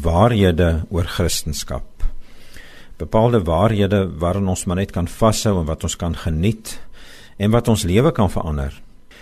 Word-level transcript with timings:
waarhede 0.00 0.84
oor 0.90 1.04
Christendom. 1.04 1.82
Bepaalde 2.96 3.42
waarhede 3.42 4.06
waarin 4.18 4.48
ons 4.48 4.64
maar 4.64 4.78
net 4.78 4.92
kan 4.94 5.08
vashou 5.08 5.58
en 5.60 5.66
wat 5.66 5.84
ons 5.84 5.96
kan 5.96 6.14
geniet 6.16 6.78
en 7.36 7.50
wat 7.50 7.68
ons 7.68 7.82
lewe 7.88 8.12
kan 8.12 8.30
verander. 8.30 8.74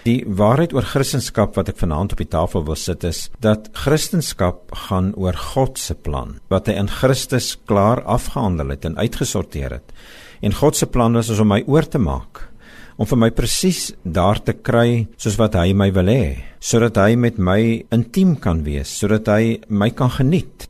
Die 0.05 0.25
waarheid 0.27 0.73
oor 0.73 0.87
Christendom 0.89 1.53
wat 1.57 1.73
ek 1.73 1.81
vanaand 1.81 2.13
op 2.13 2.21
die 2.23 2.29
tafel 2.29 2.65
wil 2.65 2.79
sit 2.79 3.05
is 3.05 3.29
dat 3.45 3.71
Christendom 3.73 4.61
gaan 4.89 5.15
oor 5.17 5.37
God 5.37 5.79
se 5.79 5.95
plan 5.95 6.39
wat 6.53 6.69
hy 6.69 6.77
in 6.81 6.89
Christus 6.89 7.57
klaar 7.69 8.05
afgehandel 8.05 8.77
het 8.77 8.85
en 8.85 8.99
uitgesorteer 8.99 9.79
het. 9.81 9.97
En 10.41 10.57
God 10.57 10.77
se 10.77 10.87
plan 10.87 11.17
was 11.17 11.31
om 11.39 11.53
my 11.53 11.63
oor 11.67 11.89
te 11.89 12.01
maak 12.01 12.50
om 13.01 13.09
vir 13.09 13.17
my 13.17 13.31
presies 13.33 13.95
daar 14.05 14.43
te 14.45 14.53
kry 14.61 15.07
soos 15.17 15.39
wat 15.41 15.57
hy 15.57 15.73
my 15.73 15.89
wil 15.97 16.11
hê, 16.13 16.25
sodat 16.61 16.99
hy 17.01 17.17
met 17.17 17.39
my 17.41 17.61
intiem 17.97 18.35
kan 18.37 18.61
wees, 18.67 18.93
sodat 18.93 19.31
hy 19.33 19.57
my 19.73 19.89
kan 19.97 20.13
geniet, 20.13 20.67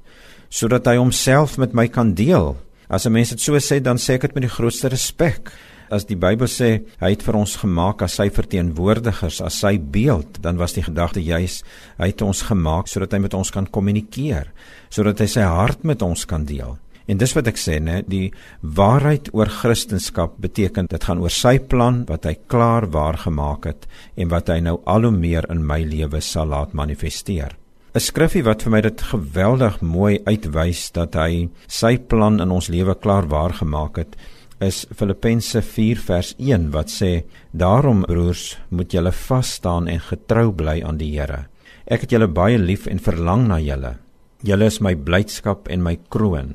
sodat 0.46 0.86
hy 0.86 0.94
homself 1.00 1.56
met 1.58 1.74
my 1.74 1.88
kan 1.90 2.14
deel. 2.14 2.54
As 2.88 3.06
'n 3.06 3.12
mens 3.12 3.30
dit 3.30 3.40
so 3.40 3.54
sê, 3.58 3.82
dan 3.82 3.96
sê 3.98 4.14
ek 4.14 4.22
dit 4.22 4.34
met 4.34 4.42
die 4.42 4.56
grootste 4.56 4.88
respek. 4.88 5.50
As 5.90 6.04
die 6.04 6.14
Bybel 6.14 6.46
sê 6.46 6.82
hy 7.00 7.10
het 7.10 7.22
vir 7.22 7.34
ons 7.34 7.56
gemaak 7.56 8.02
as 8.02 8.14
sy 8.14 8.30
verteenwoordigers, 8.30 9.40
as 9.40 9.54
sy 9.58 9.78
beeld, 9.78 10.40
dan 10.40 10.56
was 10.56 10.72
die 10.72 10.82
gedagte 10.82 11.20
juis 11.20 11.64
hy 11.98 12.06
het 12.06 12.22
ons 12.22 12.42
gemaak 12.42 12.86
sodat 12.86 13.12
hy 13.12 13.18
met 13.18 13.34
ons 13.34 13.50
kan 13.50 13.66
kommunikeer, 13.66 14.46
sodat 14.88 15.18
hy 15.18 15.26
sy 15.26 15.40
hart 15.40 15.82
met 15.84 16.00
ons 16.02 16.24
kan 16.24 16.44
deel. 16.44 16.78
En 17.10 17.18
dis 17.18 17.32
wat 17.34 17.48
ek 17.50 17.58
sê, 17.58 17.80
né, 17.82 18.04
die 18.06 18.28
waarheid 18.62 19.32
oor 19.34 19.50
Christendom 19.50 20.36
beteken 20.38 20.86
dit 20.92 21.06
gaan 21.06 21.18
oor 21.18 21.32
sy 21.34 21.56
plan 21.58 22.04
wat 22.06 22.28
hy 22.28 22.36
klaar 22.46 22.86
waar 22.94 23.18
gemaak 23.18 23.66
het 23.66 23.88
en 24.14 24.30
wat 24.30 24.52
hy 24.52 24.60
nou 24.62 24.76
al 24.86 25.08
hoe 25.08 25.16
meer 25.16 25.48
in 25.50 25.64
my 25.66 25.80
lewe 25.82 26.20
sal 26.22 26.52
laat 26.52 26.76
manifesteer. 26.76 27.56
'n 27.90 27.98
Skriffie 27.98 28.44
wat 28.46 28.62
vir 28.62 28.70
my 28.70 28.80
dit 28.86 29.00
geweldig 29.02 29.80
mooi 29.82 30.20
uitwys 30.22 30.92
dat 30.94 31.18
hy 31.18 31.48
sy 31.66 31.96
plan 31.98 32.38
in 32.38 32.54
ons 32.54 32.70
lewe 32.70 32.94
klaar 32.94 33.26
waar 33.26 33.58
gemaak 33.58 33.98
het, 33.98 34.14
is 34.60 34.86
Filippense 34.94 35.62
4 35.62 35.98
vers 35.98 36.34
1 36.38 36.70
wat 36.70 36.94
sê: 36.94 37.24
"Daarom 37.50 38.04
broers, 38.06 38.58
moet 38.70 38.92
julle 38.92 39.10
vas 39.10 39.52
staan 39.58 39.88
en 39.88 39.98
getrou 39.98 40.52
bly 40.52 40.82
aan 40.84 40.98
die 40.98 41.18
Here. 41.18 41.48
Ek 41.86 42.02
het 42.02 42.10
julle 42.10 42.28
baie 42.28 42.58
lief 42.58 42.86
en 42.86 42.98
verlang 42.98 43.48
na 43.48 43.58
julle. 43.58 43.96
Julle 44.44 44.66
is 44.66 44.80
my 44.80 44.94
blydskap 44.94 45.68
en 45.68 45.82
my 45.82 45.98
kroon." 46.08 46.54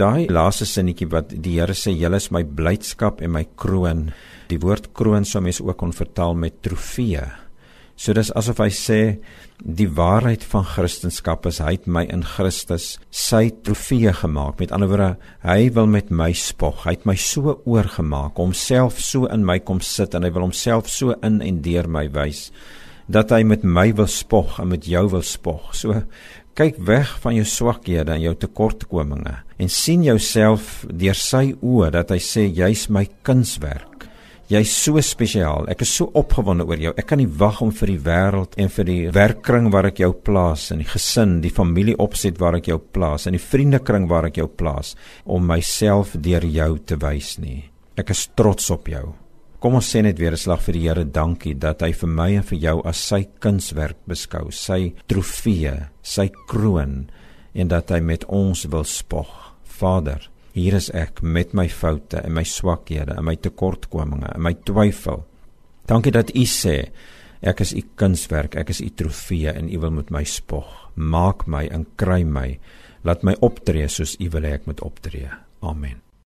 Daai 0.00 0.30
laaste 0.32 0.64
sinnetjie 0.64 1.10
wat 1.12 1.34
die 1.44 1.58
Here 1.58 1.74
sê, 1.76 1.92
"Julle 1.92 2.16
is 2.16 2.30
my 2.30 2.42
blydskap 2.42 3.20
en 3.20 3.32
my 3.32 3.44
kroon." 3.56 4.12
Die 4.48 4.58
woord 4.58 4.94
kroon 4.94 5.24
sou 5.24 5.42
mens 5.42 5.60
ook 5.60 5.76
kon 5.76 5.92
vertaal 5.92 6.34
met 6.34 6.62
trofee. 6.62 7.20
So 7.96 8.14
dis 8.14 8.32
asof 8.32 8.58
hy 8.58 8.70
sê 8.70 9.18
die 9.62 9.88
waarheid 9.88 10.42
van 10.42 10.64
Christendom 10.64 11.38
is 11.44 11.58
hy 11.58 11.72
het 11.72 11.86
my 11.86 12.06
in 12.08 12.22
Christus 12.22 12.98
sy 13.10 13.50
trofee 13.62 14.12
gemaak. 14.12 14.58
Met 14.58 14.72
ander 14.72 14.88
woorde, 14.88 15.16
hy 15.42 15.70
wil 15.74 15.86
met 15.86 16.10
my 16.10 16.32
spog. 16.32 16.84
Hy 16.84 16.90
het 16.90 17.04
my 17.04 17.14
so 17.14 17.60
oorgemaak, 17.66 18.36
homself 18.36 18.98
so 18.98 19.26
in 19.26 19.44
my 19.44 19.58
kom 19.58 19.80
sit 19.80 20.14
en 20.14 20.22
hy 20.22 20.30
wil 20.30 20.42
homself 20.48 20.88
so 20.88 21.12
in 21.22 21.42
en 21.42 21.60
deur 21.60 21.88
my 21.88 22.08
wys 22.08 22.50
dat 23.10 23.32
hy 23.34 23.42
met 23.42 23.64
my 23.66 23.88
wil 23.98 24.06
spog 24.06 24.60
en 24.62 24.70
met 24.70 24.86
jou 24.86 25.08
wil 25.10 25.22
spog. 25.26 25.72
So 25.74 25.96
kyk 26.60 26.76
weg 26.84 27.08
van 27.22 27.32
jou 27.38 27.46
swakhede 27.48 28.12
en 28.12 28.20
jou 28.20 28.34
tekortkominge 28.36 29.32
en 29.60 29.70
sien 29.72 30.02
jouself 30.04 30.82
deur 30.92 31.16
sy 31.16 31.54
oë 31.56 31.88
dat 31.94 32.10
hy 32.12 32.18
sê 32.20 32.42
jy's 32.52 32.82
my 32.92 33.06
kunswerk. 33.24 34.04
Jy's 34.50 34.72
so 34.74 35.00
spesiaal. 35.00 35.70
Ek 35.72 35.86
is 35.86 35.92
so 35.94 36.10
opgewonde 36.20 36.66
oor 36.68 36.82
jou. 36.82 36.92
Ek 36.98 37.06
kan 37.08 37.20
nie 37.22 37.30
wag 37.40 37.62
om 37.64 37.70
vir 37.72 37.94
die 37.94 38.02
wêreld 38.04 38.58
en 38.60 38.72
vir 38.74 38.88
die 38.90 38.98
werkkring 39.14 39.70
waar 39.72 39.88
ek 39.88 40.02
jou 40.02 40.10
plaas 40.12 40.66
en 40.74 40.82
die 40.82 40.90
gesin, 40.90 41.38
die 41.40 41.54
familieopset 41.54 42.36
waar 42.42 42.58
ek 42.58 42.68
jou 42.72 42.80
plaas 42.82 43.24
en 43.30 43.38
die 43.38 43.44
vriendekring 43.44 44.10
waar 44.10 44.28
ek 44.28 44.42
jou 44.42 44.48
plaas 44.50 44.92
om 45.24 45.46
myself 45.48 46.12
deur 46.18 46.44
jou 46.44 46.70
te 46.84 47.00
wys 47.00 47.38
nie. 47.40 47.62
Ek 47.96 48.12
is 48.12 48.26
trots 48.36 48.68
op 48.74 48.90
jou. 48.90 49.06
Kom 49.60 49.74
ons 49.76 49.88
sê 49.92 50.00
net 50.00 50.16
weer 50.16 50.32
'n 50.32 50.40
slag 50.40 50.62
vir 50.64 50.72
die 50.72 50.86
Here 50.88 51.04
dankie 51.04 51.54
dat 51.54 51.82
hy 51.82 51.92
vir 51.92 52.08
my 52.08 52.30
en 52.36 52.42
vir 52.42 52.58
jou 52.58 52.80
as 52.88 52.96
sy 52.96 53.28
kunswerk 53.40 53.98
beskou, 54.08 54.50
sy 54.50 54.94
trofee, 55.06 55.90
sy 56.02 56.30
kroon 56.48 57.10
en 57.54 57.68
dat 57.68 57.90
hy 57.90 58.00
met 58.00 58.24
ons 58.24 58.64
wil 58.64 58.84
spog. 58.84 59.28
Vader, 59.62 60.30
hier 60.54 60.74
is 60.74 60.90
ek 60.90 61.22
met 61.22 61.52
my 61.52 61.68
foute 61.68 62.24
en 62.24 62.32
my 62.32 62.42
swakhede 62.42 63.18
en 63.18 63.24
my 63.24 63.36
tekortkominge 63.36 64.34
en 64.34 64.42
my 64.42 64.54
twyfel. 64.54 65.26
Dankie 65.86 66.12
dat 66.12 66.30
U 66.34 66.44
sê 66.46 66.90
ek 67.42 67.60
is 67.60 67.74
U 67.74 67.82
kunswerk, 67.96 68.56
ek 68.56 68.70
is 68.70 68.80
U 68.80 68.88
trofee 68.88 69.52
en 69.52 69.68
U 69.68 69.78
wil 69.78 69.90
met 69.90 70.10
my 70.10 70.24
spog. 70.24 70.90
Maak 70.96 71.46
my 71.46 71.68
en 71.68 71.86
kry 71.96 72.24
my. 72.24 72.58
Laat 73.04 73.22
my 73.22 73.36
optree 73.40 73.88
soos 73.88 74.16
U 74.20 74.30
wil 74.30 74.42
hê 74.42 74.54
ek 74.54 74.66
moet 74.66 74.80
optree. 74.80 75.28
Amen. 75.60 76.09